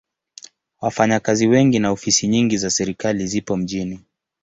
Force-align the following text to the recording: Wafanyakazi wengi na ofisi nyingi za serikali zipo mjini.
Wafanyakazi 0.81 1.47
wengi 1.47 1.79
na 1.79 1.91
ofisi 1.91 2.27
nyingi 2.27 2.57
za 2.57 2.69
serikali 2.69 3.27
zipo 3.27 3.57
mjini. 3.57 3.99